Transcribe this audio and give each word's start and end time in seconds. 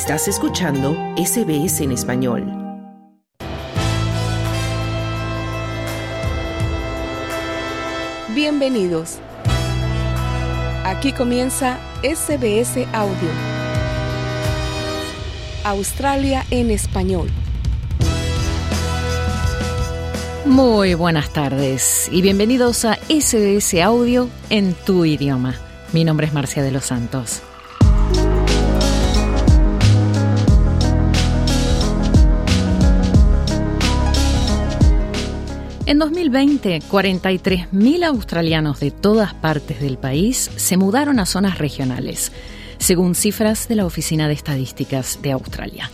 Estás 0.00 0.28
escuchando 0.28 0.96
SBS 1.16 1.80
en 1.80 1.90
español. 1.90 2.44
Bienvenidos. 8.32 9.18
Aquí 10.84 11.10
comienza 11.12 11.78
SBS 12.04 12.86
Audio. 12.92 13.28
Australia 15.64 16.46
en 16.52 16.70
español. 16.70 17.28
Muy 20.46 20.94
buenas 20.94 21.32
tardes 21.32 22.08
y 22.12 22.22
bienvenidos 22.22 22.84
a 22.84 22.94
SBS 23.08 23.82
Audio 23.82 24.28
en 24.48 24.74
tu 24.74 25.04
idioma. 25.04 25.56
Mi 25.92 26.04
nombre 26.04 26.28
es 26.28 26.32
Marcia 26.32 26.62
de 26.62 26.70
los 26.70 26.84
Santos. 26.84 27.42
En 35.88 35.98
2020, 35.98 36.80
43.000 36.80 38.04
australianos 38.04 38.78
de 38.78 38.90
todas 38.90 39.32
partes 39.32 39.80
del 39.80 39.96
país 39.96 40.50
se 40.54 40.76
mudaron 40.76 41.18
a 41.18 41.24
zonas 41.24 41.56
regionales, 41.56 42.30
según 42.76 43.14
cifras 43.14 43.68
de 43.68 43.76
la 43.76 43.86
Oficina 43.86 44.28
de 44.28 44.34
Estadísticas 44.34 45.20
de 45.22 45.32
Australia. 45.32 45.90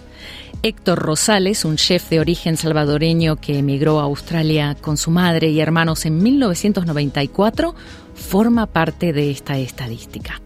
Héctor 0.65 0.99
Rosales, 0.99 1.65
un 1.65 1.77
chef 1.77 2.11
de 2.11 2.19
origen 2.19 2.57
salvadoreño 2.57 3.37
que 3.37 3.57
emigró 3.57 4.01
a 4.01 4.03
Australia 4.03 4.77
con 4.81 4.97
su 4.97 5.13
madre 5.13 5.51
y 5.51 5.61
hermanos 5.61 6.07
en 6.07 6.21
1994, 6.21 7.77
forma 8.17 8.67
parte 8.67 9.13
de 9.13 9.31
esta 9.31 9.59
estadística. 9.59 10.41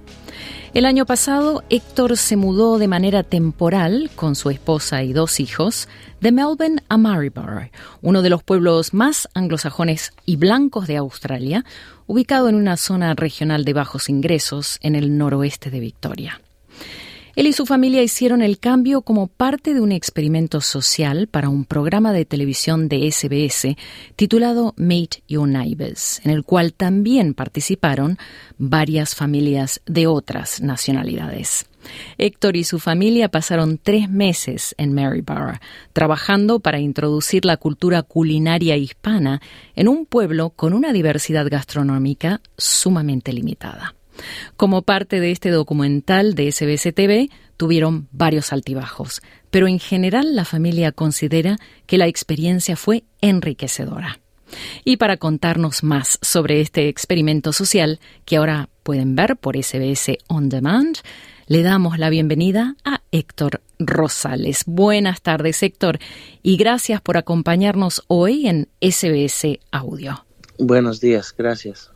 El 0.79 0.87
año 0.87 1.07
pasado, 1.07 1.65
Héctor 1.71 2.17
se 2.17 2.37
mudó 2.37 2.79
de 2.79 2.87
manera 2.87 3.25
temporal 3.25 4.13
con 4.15 4.37
su 4.37 4.49
esposa 4.49 5.03
y 5.03 5.13
dos 5.13 5.41
hijos 5.41 5.89
de 6.21 6.31
Melbourne 6.31 6.85
a 6.89 6.97
Maryborough, 6.97 7.73
uno 8.01 8.23
de 8.23 8.31
los 8.31 8.45
pueblos 8.45 8.95
más 8.95 9.29
anglosajones 9.35 10.13
y 10.25 10.37
blancos 10.37 10.87
de 10.87 10.97
Australia, 10.97 11.65
ubicado 12.07 12.49
en 12.49 12.55
una 12.55 12.77
zona 12.77 13.13
regional 13.15 13.65
de 13.65 13.73
bajos 13.73 14.09
ingresos 14.09 14.79
en 14.81 14.95
el 14.95 15.19
noroeste 15.19 15.73
de 15.73 15.81
Victoria. 15.81 16.41
Él 17.39 17.47
y 17.47 17.53
su 17.53 17.67
familia 17.67 18.03
hicieron 18.03 18.43
el 18.43 18.59
cambio 18.59 19.03
como 19.03 19.29
parte 19.29 19.73
de 19.73 19.81
un 19.81 19.93
experimento 19.93 20.61
social 20.61 21.29
para 21.29 21.49
un 21.49 21.65
programa 21.65 22.13
de 22.13 22.25
televisión 22.25 22.89
de 22.89 23.09
SBS 23.13 23.77
titulado 24.17 24.75
Meet 24.77 25.23
Your 25.29 25.49
Neighbors, 25.49 26.21
en 26.25 26.33
el 26.33 26.43
cual 26.43 26.73
también 26.73 27.35
participaron 27.35 28.19
varias 28.57 29.15
familias 29.15 29.81
de 29.87 30.09
otras 30.09 30.61
nacionalidades. 30.61 31.67
Héctor 32.19 32.57
y 32.57 32.65
su 32.65 32.81
familia 32.81 33.29
pasaron 33.29 33.79
tres 33.81 34.11
meses 34.11 34.75
en 34.77 34.93
Maryborough, 34.93 35.61
trabajando 35.93 36.59
para 36.59 36.81
introducir 36.81 37.45
la 37.45 37.57
cultura 37.57 38.03
culinaria 38.03 38.77
hispana 38.77 39.41
en 39.77 39.87
un 39.87 40.07
pueblo 40.07 40.51
con 40.51 40.73
una 40.73 40.93
diversidad 40.93 41.47
gastronómica 41.49 42.41
sumamente 42.57 43.33
limitada. 43.33 43.95
Como 44.57 44.83
parte 44.83 45.21
de 45.21 45.31
este 45.31 45.51
documental 45.51 46.35
de 46.35 46.51
SBS 46.51 46.93
TV, 46.95 47.31
tuvieron 47.57 48.09
varios 48.13 48.53
altibajos, 48.53 49.21
pero 49.51 49.67
en 49.67 49.79
general 49.79 50.35
la 50.37 50.45
familia 50.45 50.93
considera 50.93 51.59
que 51.87 51.99
la 51.99 52.07
experiencia 52.07 52.77
fue 52.77 53.05
enriquecedora. 53.21 54.21
Y 54.85 54.97
para 54.97 55.19
contarnos 55.19 55.83
más 55.83 56.19
sobre 56.23 56.61
este 56.61 56.89
experimento 56.89 57.53
social, 57.53 58.01
que 58.25 58.37
ahora 58.37 58.69
pueden 58.83 59.15
ver 59.15 59.37
por 59.37 59.63
SBS 59.63 60.19
On 60.29 60.49
Demand, 60.49 60.97
le 61.47 61.63
damos 61.63 61.99
la 61.99 62.11
bienvenida 62.11 62.77
a 62.85 63.01
Héctor 63.11 63.63
Rosales. 63.79 64.65
Buenas 64.67 65.23
tardes, 65.23 65.63
Héctor, 65.63 65.99
y 66.43 66.57
gracias 66.57 67.01
por 67.01 67.17
acompañarnos 67.17 68.05
hoy 68.07 68.47
en 68.49 68.69
SBS 68.81 69.59
Audio. 69.71 70.25
Buenos 70.59 71.01
días, 71.01 71.35
gracias. 71.37 71.91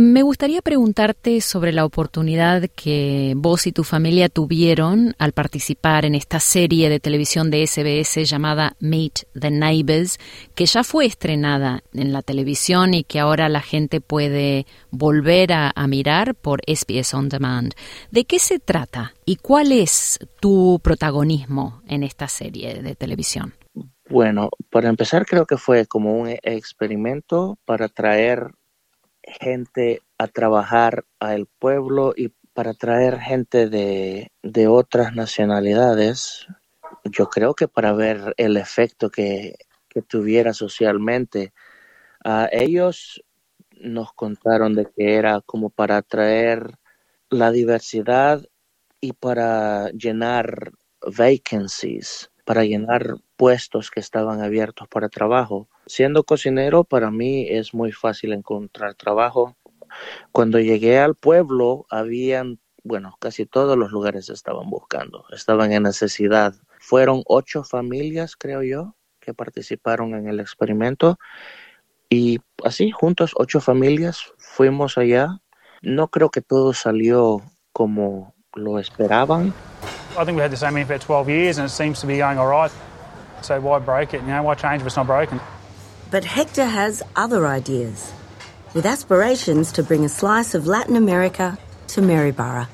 Me 0.00 0.22
gustaría 0.22 0.62
preguntarte 0.62 1.40
sobre 1.40 1.72
la 1.72 1.84
oportunidad 1.84 2.62
que 2.76 3.32
vos 3.36 3.66
y 3.66 3.72
tu 3.72 3.82
familia 3.82 4.28
tuvieron 4.28 5.16
al 5.18 5.32
participar 5.32 6.04
en 6.04 6.14
esta 6.14 6.38
serie 6.38 6.88
de 6.88 7.00
televisión 7.00 7.50
de 7.50 7.66
SBS 7.66 8.24
llamada 8.30 8.76
Meet 8.78 9.24
the 9.36 9.50
Neighbors, 9.50 10.20
que 10.54 10.66
ya 10.66 10.84
fue 10.84 11.06
estrenada 11.06 11.82
en 11.92 12.12
la 12.12 12.22
televisión 12.22 12.94
y 12.94 13.02
que 13.02 13.18
ahora 13.18 13.48
la 13.48 13.60
gente 13.60 14.00
puede 14.00 14.66
volver 14.92 15.52
a, 15.52 15.72
mirar 15.88 16.36
por 16.36 16.60
SBS 16.68 17.14
On 17.14 17.28
Demand. 17.28 17.74
¿De 18.12 18.24
qué 18.24 18.38
se 18.38 18.60
trata 18.60 19.14
y 19.24 19.34
cuál 19.34 19.72
es 19.72 20.20
tu 20.38 20.78
protagonismo 20.80 21.82
en 21.88 22.04
esta 22.04 22.28
serie 22.28 22.82
de 22.84 22.94
televisión? 22.94 23.54
Bueno, 24.08 24.48
para 24.70 24.90
empezar 24.90 25.26
creo 25.26 25.44
que 25.44 25.56
fue 25.56 25.86
como 25.86 26.14
un 26.14 26.28
experimento 26.44 27.58
para 27.64 27.88
traer 27.88 28.52
gente 29.40 30.02
a 30.18 30.28
trabajar 30.28 31.04
al 31.20 31.46
pueblo 31.58 32.12
y 32.16 32.32
para 32.52 32.74
traer 32.74 33.18
gente 33.20 33.68
de, 33.68 34.32
de 34.42 34.66
otras 34.66 35.14
nacionalidades, 35.14 36.46
yo 37.04 37.28
creo 37.28 37.54
que 37.54 37.68
para 37.68 37.92
ver 37.92 38.34
el 38.36 38.56
efecto 38.56 39.10
que, 39.10 39.54
que 39.88 40.02
tuviera 40.02 40.52
socialmente. 40.52 41.52
ellos 42.52 43.22
nos 43.80 44.12
contaron 44.12 44.74
de 44.74 44.86
que 44.86 45.14
era 45.14 45.40
como 45.40 45.70
para 45.70 46.02
traer 46.02 46.78
la 47.30 47.50
diversidad 47.50 48.44
y 49.00 49.12
para 49.12 49.90
llenar 49.90 50.72
vacancies, 51.16 52.30
para 52.44 52.64
llenar 52.64 53.16
puestos 53.36 53.90
que 53.90 54.00
estaban 54.00 54.40
abiertos 54.40 54.88
para 54.88 55.08
trabajo. 55.08 55.68
Siendo 55.88 56.22
cocinero, 56.22 56.84
para 56.84 57.10
mí 57.10 57.46
es 57.48 57.72
muy 57.72 57.92
fácil 57.92 58.34
encontrar 58.34 58.94
trabajo. 58.94 59.56
Cuando 60.32 60.60
llegué 60.60 60.98
al 60.98 61.14
pueblo, 61.14 61.86
habían, 61.88 62.60
bueno, 62.84 63.16
casi 63.18 63.46
todos 63.46 63.78
los 63.78 63.90
lugares 63.90 64.28
estaban 64.28 64.68
buscando, 64.68 65.24
estaban 65.32 65.72
en 65.72 65.84
necesidad. 65.84 66.54
Fueron 66.78 67.22
ocho 67.26 67.64
familias, 67.64 68.36
creo 68.36 68.62
yo, 68.62 68.96
que 69.18 69.32
participaron 69.32 70.14
en 70.14 70.28
el 70.28 70.40
experimento. 70.40 71.18
Y 72.10 72.38
así, 72.62 72.90
juntos, 72.90 73.32
ocho 73.36 73.60
familias, 73.60 74.30
fuimos 74.36 74.98
allá. 74.98 75.40
No 75.80 76.08
creo 76.08 76.28
que 76.28 76.42
todo 76.42 76.74
salió 76.74 77.40
como 77.72 78.34
lo 78.54 78.78
esperaban. 78.78 79.54
I 80.18 80.24
think 80.24 80.36
we 80.36 80.42
had 80.42 80.50
the 80.50 80.56
same 80.56 80.84
for 80.84 80.98
12 80.98 81.30
years 81.30 81.58
and 81.58 81.66
it 81.66 81.70
seems 81.70 82.00
to 82.00 82.06
be 82.06 82.18
going 82.18 82.38
all 82.38 82.46
right. 82.46 82.72
So 83.40 83.58
why 83.58 83.78
break 83.78 84.12
it? 84.12 84.20
You 84.22 84.28
know, 84.28 84.42
why 84.42 84.54
change 84.54 84.82
if 84.82 84.86
it's 84.86 84.96
not 84.96 85.06
broken? 85.06 85.40
But 86.10 86.24
Hector 86.24 86.64
has 86.64 87.02
other 87.16 87.46
ideas, 87.46 88.12
with 88.72 88.86
aspirations 88.86 89.72
to 89.72 89.82
bring 89.82 90.06
a 90.06 90.08
slice 90.08 90.54
of 90.54 90.66
Latin 90.66 90.96
America 90.96 91.58
to 91.88 92.00
Maryborough. 92.00 92.66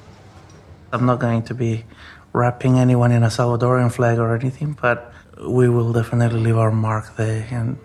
I'm 0.92 1.04
not 1.04 1.18
going 1.18 1.42
to 1.44 1.54
be 1.54 1.84
wrapping 2.32 2.78
anyone 2.78 3.10
in 3.10 3.24
a 3.24 3.28
Salvadorian 3.28 3.90
flag 3.90 4.18
or 4.18 4.36
anything, 4.36 4.78
but 4.80 5.12
we 5.40 5.68
will 5.68 5.92
definitely 5.92 6.40
leave 6.40 6.56
our 6.56 6.70
mark 6.70 7.16
there. 7.16 7.44
And 7.50 7.76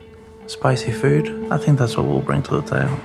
spicy 0.45 0.91
food, 0.91 1.51
I 1.51 1.57
think 1.57 1.79
that's 1.79 1.97
what 1.97 2.05
we'll 2.05 2.21
bring 2.21 2.43
to 2.43 2.61
the 2.61 2.67
table. 2.69 2.99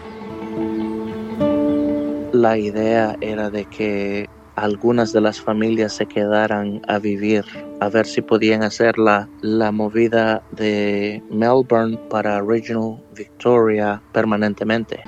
La 2.39 2.51
idea 2.51 3.17
era 3.23 3.49
de 3.51 3.65
que 3.65 4.27
algunas 4.57 5.13
de 5.13 5.21
las 5.21 5.41
familias 5.41 5.95
se 5.95 6.07
quedaran 6.07 6.83
a 6.87 6.99
vivir, 6.99 7.45
a 7.81 7.89
ver 7.89 8.07
si 8.07 8.23
podían 8.23 8.63
hacer 8.63 8.99
la, 8.99 9.29
la 9.41 9.73
movida 9.73 10.43
de 10.53 11.23
Melbourne 11.31 11.99
para 12.09 12.41
Regional 12.41 13.03
Victoria 13.15 14.03
permanentemente. 14.13 15.03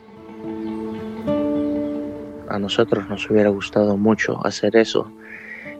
A 2.49 2.59
nosotros 2.59 3.09
nos 3.09 3.28
hubiera 3.31 3.51
gustado 3.51 3.97
mucho 3.97 4.45
hacer 4.45 4.77
eso, 4.77 5.13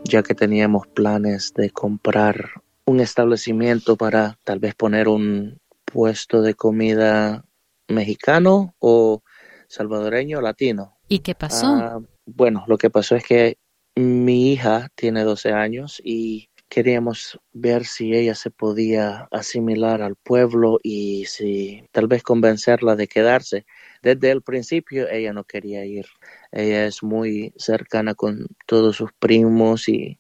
ya 0.05 0.23
que 0.23 0.35
teníamos 0.35 0.87
planes 0.89 1.53
de 1.55 1.71
comprar 1.71 2.63
un 2.85 3.01
establecimiento 3.01 3.97
para 3.97 4.39
tal 4.45 4.59
vez 4.59 4.75
poner 4.75 5.09
un 5.09 5.61
puesto 5.85 6.43
de 6.43 6.55
comida 6.55 7.45
mexicano 7.89 8.75
o 8.79 9.23
salvadoreño 9.69 10.41
latino. 10.41 10.97
¿Y 11.09 11.21
qué 11.21 11.35
pasó? 11.35 11.67
Ah, 11.67 12.01
bueno, 12.27 12.65
lo 12.67 12.77
que 12.79 12.91
pasó 12.91 13.17
es 13.17 13.25
que 13.25 13.59
mi 13.95 14.53
hija 14.53 14.89
tiene 14.95 15.25
12 15.25 15.53
años 15.53 16.01
y 16.05 16.51
queríamos 16.69 17.41
ver 17.53 17.85
si 17.85 18.15
ella 18.15 18.35
se 18.35 18.51
podía 18.51 19.29
asimilar 19.31 20.03
al 20.03 20.17
pueblo 20.17 20.79
y 20.83 21.27
si 21.27 21.85
tal 21.93 22.09
vez 22.09 22.23
convencerla 22.23 22.97
de 22.97 23.09
quedarse. 23.09 23.65
Desde 24.03 24.33
el 24.33 24.43
principio 24.43 25.09
ella 25.09 25.33
no 25.33 25.45
quería 25.45 25.85
ir. 25.85 26.07
Ella 26.53 26.87
es 26.87 27.03
muy 27.03 27.55
cercana 27.57 28.15
con 28.15 28.47
todos 28.67 28.97
sus 28.97 29.13
primos 29.13 29.89
y 29.89 30.19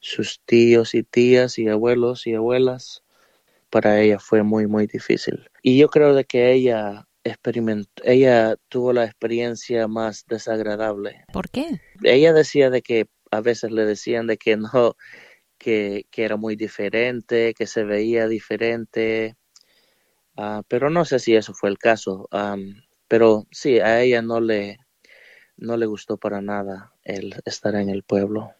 sus 0.00 0.40
tíos 0.44 0.94
y 0.94 1.02
tías 1.04 1.58
y 1.58 1.68
abuelos 1.68 2.26
y 2.26 2.34
abuelas. 2.34 3.04
Para 3.70 4.00
ella 4.00 4.18
fue 4.18 4.42
muy, 4.42 4.66
muy 4.66 4.86
difícil. 4.86 5.50
Y 5.62 5.78
yo 5.78 5.88
creo 5.88 6.14
de 6.14 6.24
que 6.24 6.52
ella 6.52 7.05
ella 8.04 8.56
tuvo 8.68 8.92
la 8.92 9.04
experiencia 9.04 9.88
más 9.88 10.24
desagradable. 10.26 11.24
¿Por 11.32 11.50
qué? 11.50 11.80
Ella 12.02 12.32
decía 12.32 12.70
de 12.70 12.82
que 12.82 13.08
a 13.30 13.40
veces 13.40 13.70
le 13.70 13.84
decían 13.84 14.26
de 14.26 14.36
que 14.36 14.56
no, 14.56 14.96
que, 15.58 16.06
que 16.10 16.24
era 16.24 16.36
muy 16.36 16.56
diferente, 16.56 17.54
que 17.54 17.66
se 17.66 17.84
veía 17.84 18.28
diferente, 18.28 19.36
uh, 20.36 20.62
pero 20.68 20.90
no 20.90 21.04
sé 21.04 21.18
si 21.18 21.34
eso 21.34 21.54
fue 21.54 21.70
el 21.70 21.78
caso. 21.78 22.28
Um, 22.32 22.74
pero 23.08 23.46
sí, 23.50 23.80
a 23.80 24.02
ella 24.02 24.22
no 24.22 24.40
le, 24.40 24.78
no 25.56 25.76
le 25.76 25.86
gustó 25.86 26.16
para 26.16 26.40
nada 26.40 26.92
el 27.02 27.34
estar 27.44 27.74
en 27.74 27.90
el 27.90 28.02
pueblo. 28.02 28.52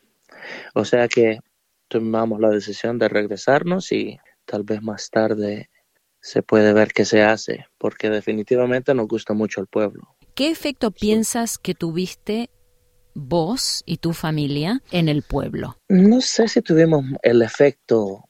O 0.75 0.85
sea 0.85 1.09
que 1.09 1.41
tomamos 1.89 2.41
la 2.41 2.51
decisión 2.51 2.99
de 2.99 3.09
regresarnos 3.09 3.93
y 3.93 4.19
tal 4.45 4.63
vez 4.65 4.83
más 4.83 5.11
tarde 5.11 5.71
se 6.27 6.43
puede 6.43 6.73
ver 6.73 6.93
qué 6.93 7.05
se 7.05 7.23
hace, 7.23 7.67
porque 7.79 8.11
definitivamente 8.11 8.93
nos 8.95 9.07
gusta 9.07 9.33
mucho 9.33 9.61
el 9.61 9.69
pueblo. 9.69 10.17
¿Qué 10.35 10.51
efecto 10.51 10.91
piensas 10.91 11.57
que 11.57 11.73
tuviste 11.73 12.51
vos 13.15 13.85
y 13.87 13.99
tu 13.99 14.13
familia 14.13 14.83
en 14.91 15.09
el 15.09 15.23
pueblo? 15.23 15.77
No 15.89 16.21
sé 16.21 16.49
si 16.49 16.63
tuvimos 16.63 17.05
el 17.23 17.43
efecto, 17.43 18.25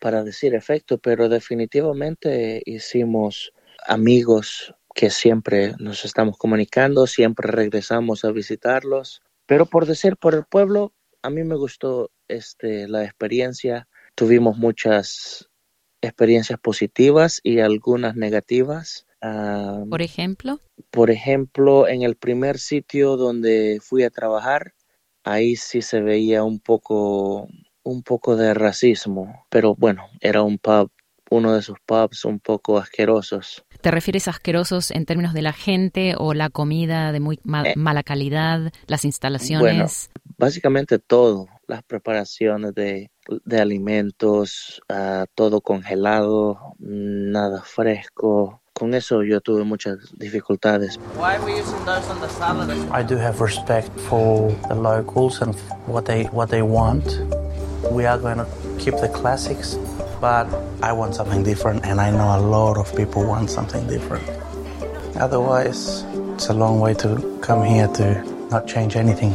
para 0.00 0.22
decir 0.22 0.54
efecto, 0.54 0.98
pero 0.98 1.28
definitivamente 1.28 2.62
hicimos 2.64 3.52
amigos 3.88 4.72
que 4.94 5.10
siempre 5.10 5.74
nos 5.80 6.04
estamos 6.04 6.38
comunicando, 6.38 7.08
siempre 7.08 7.50
regresamos 7.50 8.24
a 8.24 8.30
visitarlos. 8.30 9.20
Pero 9.46 9.66
por 9.66 9.86
decir 9.86 10.16
por 10.16 10.36
el 10.36 10.44
pueblo, 10.44 10.92
a 11.22 11.30
mí 11.30 11.42
me 11.42 11.56
gustó 11.56 12.12
este, 12.28 12.86
la 12.86 13.02
experiencia. 13.02 13.88
Tuvimos 14.14 14.58
muchas 14.58 15.48
experiencias 16.06 16.58
positivas 16.58 17.40
y 17.42 17.60
algunas 17.60 18.16
negativas. 18.16 19.06
por 19.88 20.02
ejemplo. 20.02 20.60
Por 20.90 21.10
ejemplo, 21.10 21.88
en 21.88 22.02
el 22.02 22.16
primer 22.16 22.58
sitio 22.58 23.16
donde 23.16 23.78
fui 23.82 24.02
a 24.04 24.10
trabajar, 24.10 24.74
ahí 25.24 25.56
sí 25.56 25.82
se 25.82 26.00
veía 26.00 26.44
un 26.44 26.60
poco, 26.60 27.48
un 27.82 28.02
poco 28.02 28.36
de 28.36 28.54
racismo, 28.54 29.44
pero 29.50 29.74
bueno, 29.74 30.04
era 30.20 30.42
un 30.42 30.58
pub, 30.58 30.90
uno 31.30 31.52
de 31.52 31.60
esos 31.60 31.78
pubs 31.84 32.24
un 32.24 32.38
poco 32.38 32.78
asquerosos. 32.78 33.64
¿Te 33.80 33.90
refieres 33.90 34.28
a 34.28 34.30
asquerosos 34.30 34.90
en 34.90 35.04
términos 35.04 35.34
de 35.34 35.42
la 35.42 35.52
gente 35.52 36.14
o 36.16 36.34
la 36.34 36.50
comida 36.50 37.12
de 37.12 37.20
muy 37.20 37.36
eh. 37.36 37.74
mala 37.76 38.02
calidad, 38.02 38.72
las 38.86 39.04
instalaciones? 39.04 40.10
básicamente 40.38 40.98
todo, 40.98 41.48
las 41.66 41.82
preparaciones 41.82 42.74
de, 42.74 43.10
de 43.44 43.60
alimentos, 43.60 44.82
uh, 44.88 45.24
todo 45.34 45.60
congelado, 45.60 46.74
nada 46.78 47.62
fresco. 47.62 48.60
Con 48.72 48.92
eso 48.92 49.22
yo 49.22 49.40
tuve 49.40 49.64
muchas 49.64 49.96
dificultades. 50.18 50.98
Why 51.16 51.36
are 51.36 51.44
we 51.44 51.58
using 51.58 51.82
those 51.86 52.10
on 52.10 52.20
the 52.20 52.28
salad? 52.28 52.70
I 52.92 53.02
do 53.02 53.16
have 53.16 53.40
respect 53.40 53.88
for 54.00 54.54
the 54.68 54.74
locals 54.74 55.40
and 55.40 55.54
what 55.86 56.04
they 56.04 56.24
what 56.24 56.50
they 56.50 56.60
want. 56.60 57.04
We 57.90 58.04
are 58.04 58.18
going 58.18 58.36
to 58.36 58.46
keep 58.78 58.94
the 59.00 59.08
classics, 59.08 59.78
but 60.20 60.46
I 60.82 60.92
want 60.92 61.14
something 61.14 61.42
different 61.42 61.86
and 61.86 62.00
I 62.00 62.10
know 62.10 62.36
a 62.36 62.42
lot 62.42 62.76
of 62.76 62.94
people 62.94 63.24
want 63.24 63.48
something 63.48 63.86
different. 63.86 64.28
Otherwise, 65.16 66.04
it's 66.34 66.48
a 66.48 66.54
long 66.54 66.78
way 66.78 66.92
to 66.94 67.38
come 67.40 67.64
here 67.64 67.88
to 67.88 68.22
not 68.50 68.66
change 68.66 68.96
anything. 68.96 69.32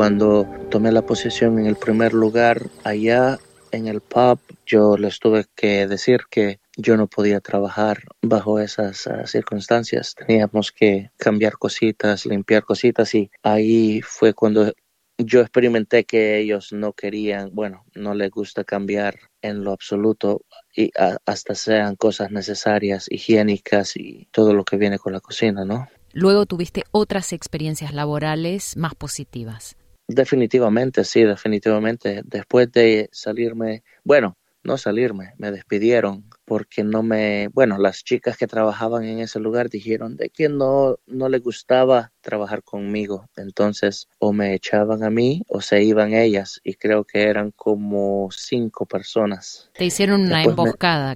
Cuando 0.00 0.46
tomé 0.70 0.92
la 0.92 1.02
posición 1.02 1.58
en 1.58 1.66
el 1.66 1.76
primer 1.76 2.14
lugar 2.14 2.70
allá 2.84 3.38
en 3.70 3.86
el 3.86 4.00
pub, 4.00 4.40
yo 4.64 4.96
les 4.96 5.18
tuve 5.18 5.44
que 5.54 5.86
decir 5.86 6.20
que 6.30 6.58
yo 6.74 6.96
no 6.96 7.06
podía 7.06 7.40
trabajar 7.40 7.98
bajo 8.22 8.58
esas 8.60 9.06
uh, 9.06 9.26
circunstancias. 9.26 10.14
Teníamos 10.14 10.72
que 10.72 11.10
cambiar 11.18 11.58
cositas, 11.58 12.24
limpiar 12.24 12.64
cositas 12.64 13.14
y 13.14 13.30
ahí 13.42 14.00
fue 14.00 14.32
cuando 14.32 14.72
yo 15.18 15.42
experimenté 15.42 16.04
que 16.04 16.38
ellos 16.38 16.72
no 16.72 16.94
querían, 16.94 17.50
bueno, 17.52 17.84
no 17.94 18.14
les 18.14 18.30
gusta 18.30 18.64
cambiar 18.64 19.16
en 19.42 19.64
lo 19.64 19.72
absoluto 19.72 20.46
y 20.74 20.86
uh, 20.98 21.16
hasta 21.26 21.54
sean 21.54 21.96
cosas 21.96 22.30
necesarias, 22.30 23.04
higiénicas 23.10 23.98
y 23.98 24.28
todo 24.30 24.54
lo 24.54 24.64
que 24.64 24.78
viene 24.78 24.98
con 24.98 25.12
la 25.12 25.20
cocina, 25.20 25.66
¿no? 25.66 25.88
Luego 26.14 26.46
tuviste 26.46 26.84
otras 26.90 27.34
experiencias 27.34 27.92
laborales 27.92 28.78
más 28.78 28.94
positivas. 28.94 29.76
Definitivamente, 30.12 31.04
sí, 31.04 31.22
definitivamente. 31.22 32.22
Después 32.24 32.70
de 32.72 33.08
salirme, 33.12 33.84
bueno, 34.02 34.36
no 34.64 34.76
salirme, 34.76 35.34
me 35.38 35.52
despidieron 35.52 36.28
porque 36.44 36.82
no 36.82 37.02
me, 37.04 37.48
bueno, 37.48 37.78
las 37.78 38.02
chicas 38.02 38.36
que 38.36 38.48
trabajaban 38.48 39.04
en 39.04 39.20
ese 39.20 39.38
lugar 39.38 39.70
dijeron 39.70 40.16
de 40.16 40.30
que 40.30 40.48
no, 40.48 40.98
no 41.06 41.28
les 41.28 41.42
gustaba 41.42 42.12
trabajar 42.20 42.64
conmigo. 42.64 43.28
Entonces, 43.36 44.08
o 44.18 44.32
me 44.32 44.54
echaban 44.54 45.04
a 45.04 45.10
mí 45.10 45.42
o 45.48 45.60
se 45.60 45.84
iban 45.84 46.12
ellas 46.12 46.60
y 46.64 46.74
creo 46.74 47.04
que 47.04 47.22
eran 47.22 47.52
como 47.52 48.28
cinco 48.32 48.86
personas. 48.86 49.70
Te 49.74 49.84
hicieron 49.84 50.22
una 50.22 50.42
emboscada. 50.42 51.14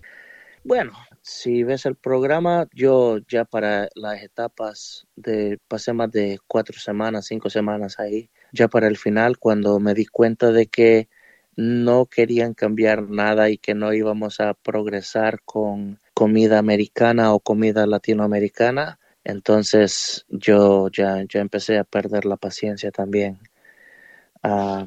Bueno, 0.63 0.93
si 1.21 1.65
ves 1.65 1.85
el 1.85 1.97
programa, 1.97 2.69
yo 2.73 3.19
ya 3.29 3.45
para 3.45 3.89
las 3.95 4.23
etapas 4.23 5.07
de, 5.17 5.59
pasé 5.69 5.93
más 5.93 6.11
de 6.11 6.39
cuatro 6.47 6.79
semanas, 6.79 7.27
cinco 7.27 7.51
semanas 7.51 7.99
ahí. 7.99 8.31
Ya 8.55 8.69
para 8.69 8.87
el 8.87 8.97
final, 8.97 9.37
cuando 9.37 9.81
me 9.81 9.95
di 9.95 10.07
cuenta 10.07 10.53
de 10.53 10.69
que 10.69 11.09
no 11.57 12.07
querían 12.07 12.55
cambiar 12.55 13.03
nada 13.03 13.51
y 13.51 13.59
que 13.59 13.75
no 13.75 13.93
íbamos 13.93 14.39
a 14.39 14.55
progresar 14.55 15.41
con 15.45 15.99
comida 16.15 16.61
americana 16.61 17.35
o 17.35 17.41
comida 17.41 17.85
latinoamericana, 17.87 19.01
entonces 19.25 20.25
yo 20.29 20.89
ya, 20.89 21.25
ya 21.29 21.41
empecé 21.41 21.79
a 21.79 21.85
perder 21.85 22.27
la 22.27 22.37
paciencia 22.37 22.93
también. 22.93 23.41
Ah, 24.45 24.85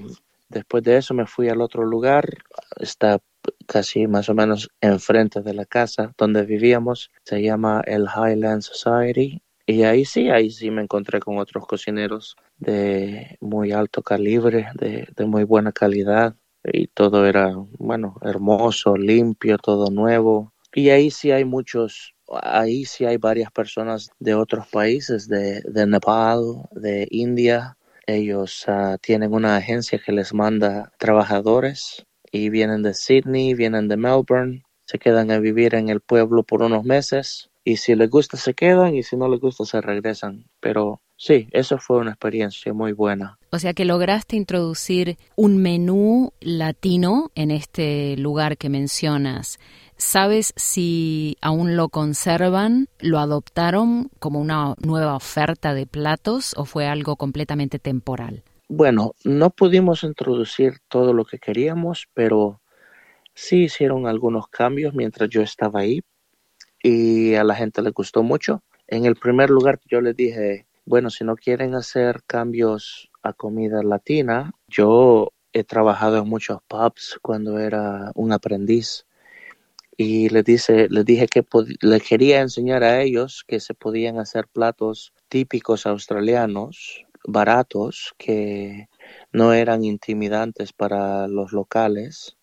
después 0.47 0.81
de 0.83 0.95
eso 0.95 1.13
me 1.13 1.25
fui 1.25 1.49
al 1.49 1.59
otro 1.59 1.83
lugar, 1.83 2.37
está 2.79 3.19
casi 3.65 4.07
más 4.07 4.29
o 4.29 4.33
menos 4.33 4.69
enfrente 4.79 5.41
de 5.41 5.53
la 5.53 5.65
casa 5.65 6.13
donde 6.17 6.43
vivíamos. 6.43 7.11
Se 7.25 7.41
llama 7.41 7.81
el 7.85 8.05
Highland 8.05 8.61
Society. 8.61 9.41
Y 9.65 9.83
ahí 9.83 10.05
sí, 10.05 10.29
ahí 10.29 10.51
sí 10.51 10.71
me 10.71 10.81
encontré 10.81 11.19
con 11.19 11.37
otros 11.37 11.67
cocineros 11.67 12.37
de 12.57 13.37
muy 13.39 13.71
alto 13.71 14.01
calibre, 14.01 14.67
de, 14.75 15.07
de 15.15 15.25
muy 15.25 15.43
buena 15.43 15.71
calidad. 15.71 16.35
Y 16.63 16.87
todo 16.87 17.25
era, 17.25 17.53
bueno, 17.77 18.15
hermoso, 18.21 18.97
limpio, 18.97 19.57
todo 19.57 19.89
nuevo. 19.89 20.53
Y 20.73 20.89
ahí 20.89 21.11
sí 21.11 21.31
hay 21.31 21.45
muchos, 21.45 22.13
ahí 22.41 22.85
sí 22.85 23.05
hay 23.05 23.17
varias 23.17 23.51
personas 23.51 24.11
de 24.19 24.35
otros 24.35 24.67
países, 24.67 25.27
de, 25.27 25.61
de 25.61 25.87
Nepal, 25.87 26.41
de 26.71 27.07
India. 27.09 27.77
Ellos 28.05 28.65
uh, 28.67 28.97
tienen 29.01 29.33
una 29.33 29.57
agencia 29.57 29.99
que 30.03 30.11
les 30.11 30.33
manda 30.33 30.91
trabajadores 30.97 32.05
y 32.31 32.49
vienen 32.49 32.83
de 32.83 32.93
Sydney, 32.93 33.53
vienen 33.53 33.87
de 33.87 33.97
Melbourne, 33.97 34.63
se 34.85 34.99
quedan 34.99 35.31
a 35.31 35.39
vivir 35.39 35.75
en 35.75 35.89
el 35.89 36.01
pueblo 36.01 36.43
por 36.43 36.61
unos 36.61 36.83
meses 36.83 37.49
y 37.63 37.77
si 37.77 37.95
les 37.95 38.09
gusta 38.09 38.37
se 38.37 38.53
quedan 38.53 38.95
y 38.95 39.03
si 39.03 39.17
no 39.17 39.27
les 39.27 39.39
gusta 39.39 39.65
se 39.65 39.81
regresan. 39.81 40.45
Pero 40.59 41.01
sí, 41.17 41.47
eso 41.51 41.77
fue 41.77 41.97
una 41.97 42.11
experiencia 42.11 42.73
muy 42.73 42.93
buena. 42.93 43.37
O 43.51 43.59
sea 43.59 43.73
que 43.73 43.85
lograste 43.85 44.35
introducir 44.35 45.17
un 45.35 45.57
menú 45.57 46.31
latino 46.39 47.31
en 47.35 47.51
este 47.51 48.15
lugar 48.17 48.57
que 48.57 48.69
mencionas. 48.69 49.59
¿Sabes 49.97 50.53
si 50.55 51.37
aún 51.41 51.75
lo 51.75 51.89
conservan, 51.89 52.87
lo 52.99 53.17
adoptaron 53.17 54.11
como 54.19 54.39
una 54.39 54.75
nueva 54.79 55.15
oferta 55.15 55.73
de 55.73 55.87
platos 55.87 56.53
o 56.55 56.65
fue 56.65 56.85
algo 56.85 57.15
completamente 57.15 57.79
temporal? 57.79 58.43
Bueno, 58.69 59.13
no 59.23 59.49
pudimos 59.49 60.03
introducir 60.03 60.73
todo 60.87 61.13
lo 61.13 61.25
que 61.25 61.39
queríamos, 61.39 62.07
pero 62.13 62.61
sí 63.33 63.63
hicieron 63.63 64.05
algunos 64.05 64.49
cambios 64.49 64.93
mientras 64.93 65.29
yo 65.29 65.41
estaba 65.41 65.79
ahí 65.79 66.01
y 66.83 67.33
a 67.33 67.43
la 67.43 67.55
gente 67.55 67.81
le 67.81 67.89
gustó 67.89 68.21
mucho. 68.21 68.61
En 68.87 69.05
el 69.05 69.15
primer 69.15 69.49
lugar 69.49 69.79
yo 69.89 69.99
les 69.99 70.15
dije, 70.15 70.66
bueno, 70.87 71.09
si 71.09 71.23
no 71.23 71.35
quieren 71.35 71.75
hacer 71.75 72.23
cambios 72.25 73.11
a 73.21 73.33
comida 73.33 73.83
latina, 73.83 74.53
yo 74.67 75.33
he 75.53 75.63
trabajado 75.63 76.17
en 76.17 76.27
muchos 76.27 76.59
pubs 76.67 77.19
cuando 77.21 77.59
era 77.59 78.11
un 78.15 78.31
aprendiz 78.31 79.05
y 79.97 80.29
les, 80.29 80.43
dice, 80.43 80.87
les 80.89 81.05
dije 81.05 81.27
que 81.27 81.43
les 81.81 82.03
quería 82.03 82.41
enseñar 82.41 82.83
a 82.83 83.01
ellos 83.01 83.43
que 83.47 83.59
se 83.59 83.73
podían 83.73 84.19
hacer 84.19 84.47
platos 84.47 85.13
típicos 85.27 85.85
australianos 85.85 87.05
baratos 87.27 88.13
que 88.17 88.87
no 89.31 89.53
eran 89.53 89.83
intimidantes 89.83 90.71
para 90.71 91.27
los 91.27 91.51
locales, 91.51 92.37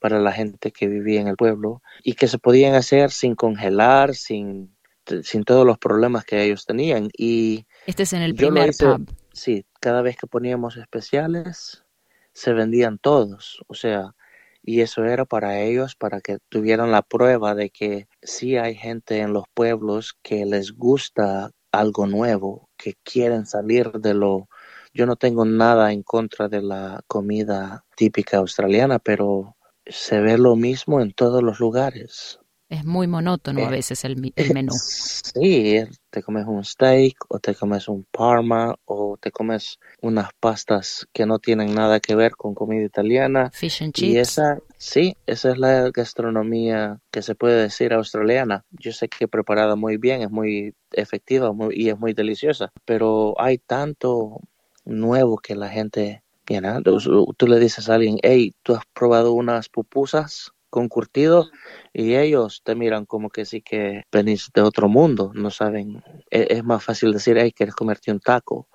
para 0.00 0.18
la 0.18 0.32
gente 0.32 0.72
que 0.72 0.88
vivía 0.88 1.20
en 1.20 1.28
el 1.28 1.36
pueblo 1.36 1.82
y 2.02 2.14
que 2.14 2.26
se 2.26 2.38
podían 2.38 2.74
hacer 2.74 3.12
sin 3.12 3.36
congelar, 3.36 4.14
sin, 4.14 4.76
sin 5.22 5.44
todos 5.44 5.64
los 5.64 5.78
problemas 5.78 6.24
que 6.24 6.42
ellos 6.42 6.66
tenían. 6.66 7.08
Y 7.16 7.66
este 7.88 8.02
es 8.02 8.12
en 8.12 8.20
el 8.20 8.34
primer 8.34 8.72
pub. 8.78 9.10
Sí, 9.32 9.64
cada 9.80 10.02
vez 10.02 10.18
que 10.18 10.26
poníamos 10.26 10.76
especiales 10.76 11.86
se 12.34 12.52
vendían 12.52 12.98
todos, 12.98 13.64
o 13.66 13.72
sea, 13.72 14.14
y 14.62 14.82
eso 14.82 15.06
era 15.06 15.24
para 15.24 15.60
ellos, 15.60 15.96
para 15.96 16.20
que 16.20 16.36
tuvieran 16.50 16.92
la 16.92 17.00
prueba 17.00 17.54
de 17.54 17.70
que 17.70 18.06
sí 18.20 18.58
hay 18.58 18.74
gente 18.74 19.20
en 19.20 19.32
los 19.32 19.44
pueblos 19.54 20.18
que 20.22 20.44
les 20.44 20.72
gusta 20.72 21.50
algo 21.72 22.06
nuevo 22.06 22.68
que 22.76 22.92
quieren 23.02 23.46
salir 23.46 23.90
de 23.92 24.12
lo... 24.12 24.50
Yo 24.92 25.06
no 25.06 25.16
tengo 25.16 25.46
nada 25.46 25.90
en 25.90 26.02
contra 26.02 26.48
de 26.48 26.60
la 26.60 27.00
comida 27.06 27.86
típica 27.96 28.36
australiana, 28.36 28.98
pero 28.98 29.56
se 29.86 30.20
ve 30.20 30.36
lo 30.36 30.56
mismo 30.56 31.00
en 31.00 31.14
todos 31.14 31.42
los 31.42 31.58
lugares. 31.58 32.38
Es 32.68 32.84
muy 32.84 33.06
monótono 33.06 33.60
a 33.60 33.68
eh, 33.68 33.70
veces 33.70 34.04
el, 34.04 34.32
el, 34.36 34.52
menú. 34.52 34.72
Sí, 34.74 35.82
te 36.10 36.22
comes 36.22 36.46
un 36.46 36.62
steak 36.62 37.16
o 37.28 37.38
te 37.38 37.54
comes 37.54 37.88
un 37.88 38.04
parma 38.10 38.74
o 38.84 39.16
te 39.18 39.30
comes 39.30 39.78
unas 40.02 40.28
pastas 40.38 41.08
que 41.14 41.24
no 41.24 41.38
tienen 41.38 41.74
nada 41.74 41.98
que 41.98 42.14
ver 42.14 42.32
con 42.32 42.54
comida 42.54 42.84
italiana. 42.84 43.50
Fish 43.54 43.82
and 43.82 43.94
chips. 43.94 44.08
Y 44.08 44.18
esa, 44.18 44.58
sí, 44.76 45.16
esa 45.26 45.52
es 45.52 45.58
la 45.58 45.90
gastronomía 45.90 47.00
que 47.10 47.22
se 47.22 47.34
puede 47.34 47.62
decir 47.62 47.94
australiana. 47.94 48.66
Yo 48.70 48.92
sé 48.92 49.08
que 49.08 49.28
preparada 49.28 49.74
muy 49.74 49.96
bien, 49.96 50.20
es 50.20 50.30
muy 50.30 50.74
efectiva 50.92 51.50
y 51.70 51.88
es 51.88 51.98
muy 51.98 52.12
deliciosa, 52.12 52.70
pero 52.84 53.34
hay 53.40 53.56
tanto 53.56 54.42
nuevo 54.84 55.38
que 55.38 55.54
la 55.54 55.70
gente, 55.70 56.22
mira, 56.50 56.82
tú, 56.82 57.34
tú 57.34 57.46
le 57.46 57.58
dices 57.58 57.88
a 57.88 57.94
alguien, 57.94 58.18
hey, 58.22 58.54
¿tú 58.62 58.74
has 58.74 58.84
probado 58.92 59.32
unas 59.32 59.70
pupusas? 59.70 60.52
Con 60.70 60.88
curtido 60.88 61.48
y 61.92 62.14
ellos 62.14 62.62
te 62.64 62.74
miran 62.74 63.06
como 63.06 63.30
que 63.30 63.44
sí 63.44 63.62
que 63.62 64.04
venís 64.12 64.50
de 64.54 64.62
otro 64.62 64.88
mundo, 64.88 65.32
no 65.34 65.50
saben, 65.50 66.02
e-, 66.30 66.48
es, 66.50 66.64
más 66.64 66.84
fácil 66.84 67.12
decir, 67.12 67.36
hey, 67.38 67.52
quieres 67.52 67.74
comerte 67.74 68.12
un 68.12 68.20
taco, 68.20 68.68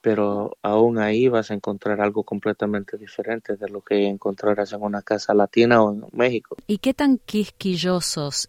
pero 0.00 0.56
aún 0.62 0.98
ahí 0.98 1.28
vas 1.28 1.50
a 1.50 1.54
encontrar 1.54 2.00
algo 2.00 2.24
completamente 2.24 2.96
diferente 2.96 3.56
de 3.56 3.68
lo 3.68 3.82
que 3.82 4.06
encontrarás 4.06 4.72
en 4.72 4.82
una 4.82 5.02
casa 5.02 5.34
latina 5.34 5.82
o 5.82 5.92
en 5.92 6.04
México. 6.12 6.56
¿Y 6.66 6.78
qué 6.78 6.94
tan 6.94 7.18
quisquillosos 7.18 8.48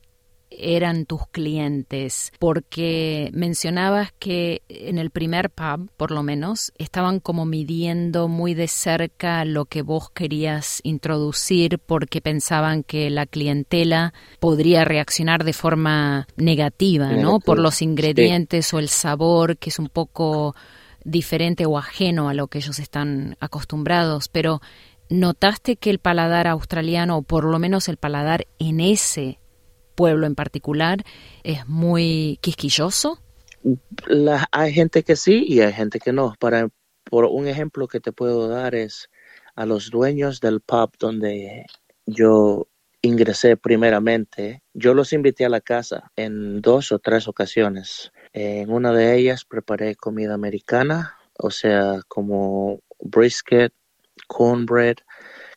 eran 0.52 1.06
tus 1.06 1.28
clientes? 1.28 2.32
Porque 2.40 3.30
mencionabas 3.34 4.12
que 4.20 4.62
en 4.70 4.98
el 4.98 5.10
primer 5.10 5.50
pub, 5.50 5.90
por 5.98 6.12
lo 6.12 6.24
menos, 6.24 6.72
estaban 6.78 7.20
como 7.20 7.46
midiendo 7.46 8.28
muy 8.28 8.54
de 8.54 8.68
cerca 8.68 9.46
lo 9.46 9.66
que 9.66 9.82
vos 9.82 10.10
querías 10.10 10.82
introducir 10.84 11.80
porque 11.80 12.22
pensaban 12.22 12.84
que 12.84 13.10
la 13.10 13.26
clientela 13.26 14.14
podría 14.40 14.86
reaccionar 14.86 15.44
de 15.44 15.54
forma 15.54 16.28
negativa, 16.36 17.12
¿no? 17.14 17.40
Por 17.40 17.60
los 17.60 17.82
ingredientes 17.82 18.74
o 18.74 18.80
el 18.80 18.90
sabor, 18.90 19.58
que 19.58 19.70
es 19.70 19.80
un 19.80 19.90
poco 19.90 20.56
diferente 21.04 21.66
o 21.66 21.78
ajeno 21.78 22.30
a 22.30 22.34
lo 22.34 22.48
que 22.48 22.60
ellos 22.60 22.80
están 22.80 23.38
acostumbrados, 23.40 24.28
pero 24.28 24.62
¿notaste 25.10 25.76
que 25.76 25.90
el 25.90 26.00
paladar 26.00 26.48
australiano, 26.48 27.18
o 27.18 27.22
por 27.22 27.46
lo 27.46 27.58
menos 27.60 27.88
el 27.88 27.98
paladar 27.98 28.48
en 28.60 28.80
ese 28.80 29.40
pueblo 30.00 30.26
en 30.26 30.36
particular 30.36 31.04
es 31.44 31.68
muy 31.68 32.40
quisquilloso? 32.42 33.20
hay 34.54 34.72
gente 34.72 35.04
que 35.04 35.18
sí 35.18 35.44
y 35.46 35.60
hay 35.60 35.74
gente 35.74 36.00
que 36.00 36.14
no. 36.14 36.36
Para, 36.40 36.70
por 37.04 37.26
un 37.26 37.50
ejemplo 37.50 37.90
que 37.90 38.00
te 38.00 38.14
puedo 38.14 38.48
dar 38.48 38.76
es 38.76 39.10
a 39.56 39.66
los 39.66 39.90
dueños 39.90 40.40
del 40.40 40.62
pub 40.62 40.92
donde 40.98 41.66
yo 42.06 42.70
ingresé 43.02 43.58
primeramente, 43.58 44.64
yo 44.74 44.94
los 44.94 45.12
invité 45.12 45.44
a 45.44 45.50
la 45.50 45.60
casa 45.60 46.10
en 46.16 46.62
dos 46.62 46.94
o 46.94 47.00
tres 47.00 47.28
ocasiones. 47.28 48.14
En 48.32 48.72
una 48.72 48.94
de 48.94 49.18
ellas 49.18 49.44
preparé 49.44 49.98
comida 49.98 50.34
americana, 50.34 51.18
o 51.38 51.52
sea, 51.52 52.00
como 52.08 52.80
brisket, 53.02 53.74
cornbread, 54.28 54.96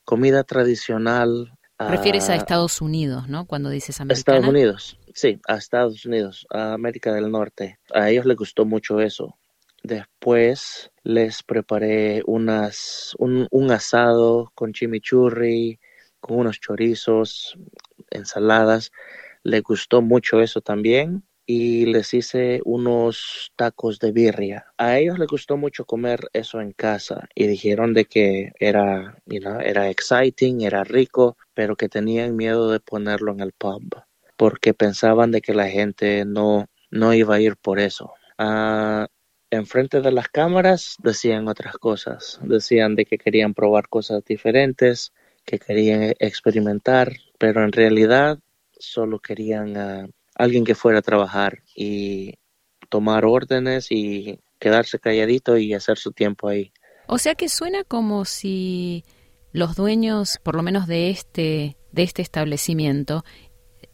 comida 0.05 0.43
tradicional 0.43 1.53
Refieres 1.89 2.29
a 2.29 2.37
Estados 2.37 2.81
Unidos, 2.81 3.29
¿no? 3.29 3.47
Cuando 3.47 3.71
dices 3.71 4.01
americana. 4.01 4.39
Estados 4.39 4.49
Unidos, 4.49 4.99
sí, 5.15 5.41
a 5.47 5.57
Estados 5.57 6.05
Unidos, 6.05 6.47
a 6.51 6.73
América 6.73 7.13
del 7.13 7.31
Norte. 7.31 7.79
A 7.93 8.11
ellos 8.11 8.25
les 8.27 8.37
gustó 8.37 8.65
mucho 8.65 9.01
eso. 9.01 9.39
Después 9.83 10.91
les 11.03 11.43
preparé 11.43 12.23
unas, 12.27 13.15
un, 13.19 13.49
un 13.51 13.71
asado 13.73 14.53
con 14.55 14.73
chimichurri, 14.73 15.81
con 16.21 16.39
unos 16.39 16.61
chorizos, 16.61 17.59
ensaladas. 18.11 18.93
Les 19.43 19.63
gustó 19.63 20.03
mucho 20.03 20.41
eso 20.41 20.61
también 20.61 21.25
y 21.47 21.87
les 21.87 22.15
hice 22.15 22.61
unos 22.65 23.53
tacos 23.57 23.99
de 23.99 24.13
birria. 24.13 24.67
A 24.79 24.99
ellos 24.99 25.19
les 25.19 25.29
gustó 25.29 25.57
mucho 25.57 25.85
comer 25.85 26.29
eso 26.33 26.61
en 26.61 26.73
casa 26.73 27.29
y 27.35 27.47
dijeron 27.47 27.95
de 27.95 28.05
que 28.05 28.53
era, 28.61 29.19
era 29.27 29.91
exciting, 29.91 30.63
era 30.63 30.85
rico, 30.85 31.37
pero 31.55 31.77
que 31.77 31.89
tenían 31.89 32.37
miedo 32.37 32.71
de 32.71 32.81
ponerlo 32.81 33.33
en 33.33 33.41
el 33.41 33.53
pub 33.53 34.03
porque 34.43 34.75
pensaban 34.75 35.31
de 35.31 35.41
que 35.41 35.55
la 35.55 35.69
gente 35.69 36.25
no, 36.25 36.67
no 36.91 37.15
iba 37.15 37.37
a 37.37 37.41
ir 37.41 37.57
por 37.57 37.79
eso. 37.79 38.13
Ah, 38.39 39.07
enfrente 39.51 40.01
de 40.01 40.11
las 40.11 40.29
cámaras 40.29 40.97
decían 40.99 41.47
otras 41.47 41.77
cosas, 41.77 42.41
decían 42.43 42.97
de 42.97 43.05
que 43.05 43.19
querían 43.19 43.55
probar 43.55 43.89
cosas 43.89 44.25
diferentes, 44.25 45.13
que 45.45 45.61
querían 45.61 46.15
experimentar, 46.19 47.13
pero 47.39 47.63
en 47.63 47.71
realidad 47.71 48.41
solo 48.73 49.21
querían 49.21 49.77
ah, 49.77 50.09
alguien 50.35 50.65
que 50.65 50.75
fuera 50.75 50.99
a 50.99 51.03
trabajar 51.03 51.63
y 51.75 52.35
tomar 52.89 53.25
órdenes 53.25 53.91
y 53.91 54.39
quedarse 54.59 54.99
calladito 54.99 55.57
y 55.57 55.75
hacer 55.75 55.99
su 55.99 56.13
tiempo 56.13 56.49
ahí. 56.49 56.73
O 57.07 57.19
sea 57.19 57.35
que 57.35 57.49
suena 57.49 57.85
como 57.85 58.25
si 58.25 59.05
los 59.53 59.77
dueños, 59.77 60.39
por 60.43 60.55
lo 60.55 60.63
menos 60.63 60.87
de 60.87 61.11
este, 61.11 61.77
de 61.91 62.03
este 62.03 62.23
establecimiento, 62.23 63.25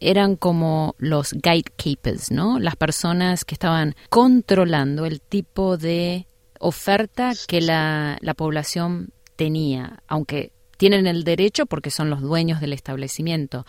eran 0.01 0.37
como 0.37 0.95
los 0.99 1.33
gatekeepers, 1.33 2.31
¿no? 2.31 2.59
Las 2.61 2.77
personas 2.77 3.45
que 3.45 3.55
estaban 3.55 3.97
controlando 4.11 5.07
el 5.07 5.21
tipo 5.21 5.77
de 5.77 6.27
oferta 6.61 7.33
que 7.47 7.61
la, 7.61 8.19
la 8.21 8.35
población 8.35 9.13
tenía, 9.37 10.03
aunque 10.07 10.53
tienen 10.77 11.07
el 11.07 11.25
derecho 11.25 11.67
porque 11.67 11.91
son 11.91 12.11
los 12.11 12.21
dueños 12.21 12.61
del 12.61 12.73
establecimiento, 12.73 13.67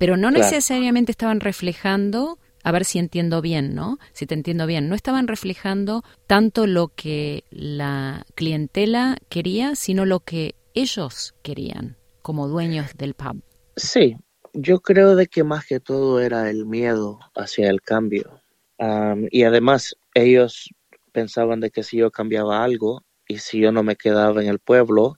pero 0.00 0.16
no 0.16 0.30
necesariamente 0.30 1.12
estaban 1.12 1.40
reflejando, 1.40 2.38
a 2.64 2.72
ver 2.72 2.86
si 2.86 2.98
entiendo 2.98 3.42
bien, 3.42 3.74
¿no? 3.74 3.98
Si 4.14 4.24
te 4.24 4.32
entiendo 4.32 4.66
bien, 4.66 4.88
no 4.88 4.94
estaban 4.94 5.28
reflejando 5.28 6.02
tanto 6.26 6.66
lo 6.66 6.88
que 6.88 7.44
la 7.50 8.24
clientela 8.34 9.18
quería, 9.28 9.74
sino 9.74 10.06
lo 10.06 10.20
que 10.20 10.54
ellos 10.72 11.34
querían 11.42 11.98
como 12.22 12.48
dueños 12.48 12.96
del 12.96 13.12
pub. 13.12 13.42
Sí, 13.76 14.16
yo 14.54 14.80
creo 14.80 15.16
de 15.16 15.26
que 15.26 15.44
más 15.44 15.66
que 15.66 15.80
todo 15.80 16.18
era 16.18 16.48
el 16.48 16.64
miedo 16.64 17.18
hacia 17.34 17.68
el 17.68 17.82
cambio. 17.82 18.40
y 19.30 19.42
además 19.42 19.96
ellos 20.14 20.70
pensaban 21.12 21.60
de 21.60 21.70
que 21.70 21.82
si 21.82 21.98
yo 21.98 22.10
cambiaba 22.10 22.64
algo 22.64 23.02
y 23.28 23.36
si 23.36 23.60
yo 23.60 23.70
no 23.70 23.82
me 23.82 23.96
quedaba 23.96 24.40
en 24.40 24.48
el 24.48 24.60
pueblo, 24.60 25.16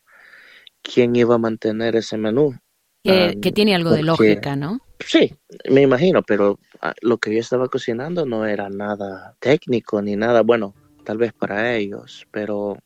¿quién 0.83 1.15
iba 1.15 1.37
a 1.37 1.39
mantener 1.39 1.95
ese 1.95 2.19
menú? 2.19 2.59
Que, 3.05 3.53
tiene 3.53 3.75
algo 3.75 3.91
de 3.91 4.03
lógica, 4.03 4.55
¿no? 4.55 4.81
Sí, 5.01 5.35
me 5.69 5.83
imagino, 5.83 6.23
pero 6.23 6.59
ah, 6.81 6.95
lo 7.03 7.19
que 7.19 7.35
yo 7.35 7.41
estaba 7.41 7.69
cocinando 7.69 8.25
no 8.27 8.47
era 8.47 8.69
nada 8.69 9.35
técnico 9.41 10.01
ni 10.01 10.15
nada, 10.15 10.43
bueno, 10.43 10.75
tal 11.05 11.19
vez 11.19 11.33
para 11.33 11.75
ellos, 11.75 12.27
pero 12.31 12.79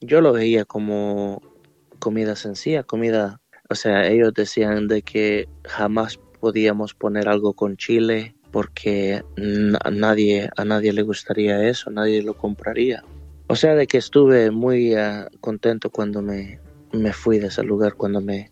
yo 0.00 0.20
lo 0.20 0.32
veía 0.32 0.64
como 0.64 1.42
comida 1.98 2.36
sencilla, 2.36 2.84
comida, 2.84 3.40
o 3.68 3.74
sea, 3.74 4.06
ellos 4.06 4.32
decían 4.32 4.86
de 4.86 5.02
que 5.02 5.48
jamás 5.64 6.20
podíamos 6.40 6.94
poner 6.94 7.28
algo 7.28 7.54
con 7.54 7.76
chile 7.76 8.36
porque 8.52 9.22
a 9.84 9.90
nadie, 9.90 10.48
a 10.56 10.64
nadie 10.64 10.92
le 10.92 11.02
gustaría 11.02 11.68
eso, 11.68 11.90
nadie 11.90 12.22
lo 12.22 12.34
compraría. 12.34 13.04
O 13.48 13.56
sea, 13.56 13.74
de 13.74 13.86
que 13.86 13.98
estuve 13.98 14.50
muy 14.50 14.94
ah, 14.94 15.28
contento 15.40 15.90
cuando 15.90 16.22
me, 16.22 16.60
me 16.92 17.12
fui 17.12 17.38
de 17.38 17.48
ese 17.48 17.62
lugar, 17.62 17.94
cuando 17.94 18.20
me, 18.20 18.50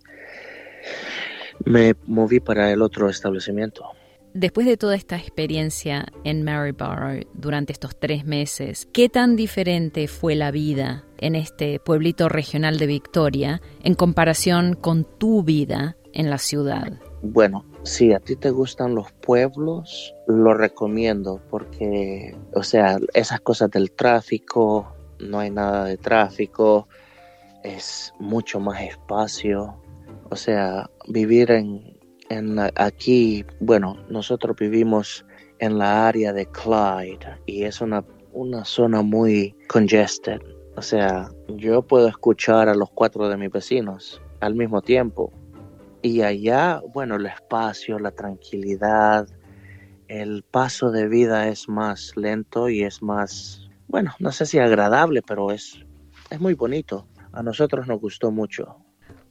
me 1.66 1.94
moví 2.06 2.40
para 2.40 2.70
el 2.70 2.80
otro 2.80 3.10
establecimiento. 3.10 3.84
Después 4.32 4.66
de 4.66 4.76
toda 4.76 4.94
esta 4.94 5.16
experiencia 5.16 6.06
en 6.22 6.44
Maryborough 6.44 7.26
durante 7.32 7.72
estos 7.72 7.98
tres 7.98 8.24
meses, 8.24 8.86
¿qué 8.92 9.08
tan 9.08 9.34
diferente 9.34 10.08
fue 10.08 10.34
la 10.34 10.50
vida 10.50 11.04
en 11.18 11.34
este 11.34 11.80
pueblito 11.80 12.28
regional 12.28 12.78
de 12.78 12.86
Victoria 12.86 13.62
en 13.82 13.94
comparación 13.94 14.74
con 14.74 15.04
tu 15.04 15.42
vida 15.42 15.96
en 16.12 16.28
la 16.28 16.38
ciudad? 16.38 16.92
Bueno, 17.22 17.64
si 17.82 18.12
a 18.12 18.20
ti 18.20 18.36
te 18.36 18.50
gustan 18.50 18.94
los 18.94 19.10
pueblos, 19.10 20.14
lo 20.26 20.52
recomiendo 20.54 21.40
porque, 21.50 22.36
o 22.54 22.62
sea, 22.62 22.98
esas 23.14 23.40
cosas 23.40 23.70
del 23.70 23.90
tráfico, 23.90 24.94
no 25.18 25.38
hay 25.38 25.50
nada 25.50 25.84
de 25.84 25.96
tráfico, 25.96 26.88
es 27.64 28.12
mucho 28.20 28.60
más 28.60 28.82
espacio, 28.82 29.80
o 30.30 30.36
sea, 30.36 30.90
vivir 31.08 31.50
en, 31.50 31.98
en 32.28 32.58
aquí, 32.76 33.44
bueno, 33.60 33.96
nosotros 34.08 34.56
vivimos 34.58 35.24
en 35.58 35.78
la 35.78 36.08
área 36.08 36.32
de 36.32 36.46
Clyde 36.46 37.38
y 37.46 37.64
es 37.64 37.80
una, 37.80 38.04
una 38.32 38.64
zona 38.64 39.02
muy 39.02 39.54
congested. 39.68 40.40
O 40.76 40.82
sea, 40.82 41.30
yo 41.48 41.82
puedo 41.82 42.08
escuchar 42.08 42.68
a 42.68 42.74
los 42.74 42.90
cuatro 42.90 43.28
de 43.28 43.36
mis 43.36 43.50
vecinos 43.50 44.20
al 44.40 44.54
mismo 44.54 44.82
tiempo. 44.82 45.32
Y 46.02 46.22
allá, 46.22 46.82
bueno, 46.92 47.16
el 47.16 47.26
espacio, 47.26 47.98
la 47.98 48.10
tranquilidad, 48.10 49.26
el 50.08 50.42
paso 50.42 50.90
de 50.90 51.08
vida 51.08 51.48
es 51.48 51.68
más 51.68 52.12
lento 52.16 52.68
y 52.68 52.82
es 52.82 53.02
más 53.02 53.66
bueno, 53.88 54.12
no 54.18 54.32
sé 54.32 54.46
si 54.46 54.58
agradable, 54.58 55.22
pero 55.22 55.52
es, 55.52 55.84
es 56.30 56.40
muy 56.40 56.54
bonito. 56.54 57.06
A 57.32 57.42
nosotros 57.42 57.86
nos 57.86 58.00
gustó 58.00 58.30
mucho. 58.30 58.76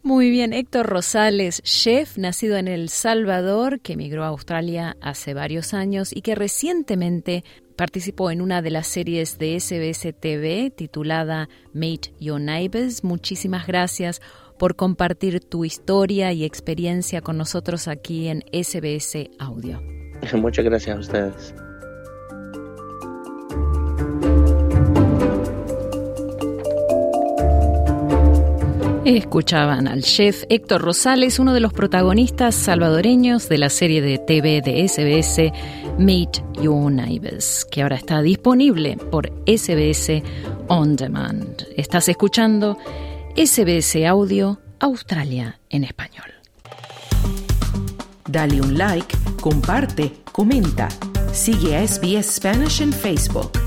Muy 0.06 0.30
bien, 0.30 0.54
Héctor 0.54 0.86
Rosales, 0.86 1.64
chef 1.64 2.20
nacido 2.20 2.58
en 2.58 2.68
El 2.68 2.90
Salvador, 2.90 3.80
que 3.80 3.94
emigró 3.94 4.24
a 4.24 4.28
Australia 4.28 4.96
hace 5.02 5.34
varios 5.34 5.74
años 5.74 6.16
y 6.16 6.22
que 6.22 6.36
recientemente 6.36 7.44
participó 7.76 8.30
en 8.30 8.42
una 8.42 8.62
de 8.62 8.70
las 8.70 8.86
series 8.86 9.40
de 9.40 9.60
SBS 9.60 10.14
TV 10.14 10.70
titulada 10.70 11.50
Meet 11.74 12.12
Your 12.20 12.40
Neighbors. 12.40 13.04
Muchísimas 13.04 13.66
gracias 13.66 14.22
por 14.60 14.76
compartir 14.76 15.40
tu 15.40 15.66
historia 15.66 16.32
y 16.34 16.46
experiencia 16.46 17.22
con 17.22 17.40
nosotros 17.40 17.88
aquí 17.88 18.28
en 18.28 18.44
SBS 18.54 19.32
Audio. 19.40 19.82
Muchas 20.36 20.66
gracias 20.66 20.98
a 20.98 21.00
ustedes. 21.00 21.56
Escuchaban 29.06 29.88
al 29.88 30.02
chef 30.02 30.46
Héctor 30.50 30.82
Rosales, 30.82 31.38
uno 31.38 31.54
de 31.54 31.60
los 31.60 31.72
protagonistas 31.72 32.56
salvadoreños 32.56 33.48
de 33.48 33.60
la 33.60 33.70
serie 33.70 34.02
de 34.02 34.18
TV 34.18 34.64
de 34.66 34.88
SBS 34.88 35.54
Meet 36.00 36.42
Your 36.60 36.92
Neighbors, 36.92 37.68
que 37.70 37.84
ahora 37.84 37.98
está 37.98 38.24
disponible 38.24 38.98
por 39.12 39.32
SBS 39.46 40.24
On 40.70 40.96
Demand. 40.96 41.68
Estás 41.78 42.10
escuchando 42.10 42.80
SBS 43.36 44.08
Audio 44.08 44.60
Australia 44.80 45.60
en 45.70 45.84
español. 45.84 46.34
Dale 48.28 48.60
un 48.60 48.76
like, 48.76 49.16
comparte, 49.40 50.14
comenta. 50.32 50.90
Sigue 51.32 51.78
a 51.78 51.88
SBS 51.88 52.38
Spanish 52.38 52.82
en 52.82 52.92
Facebook. 52.92 53.65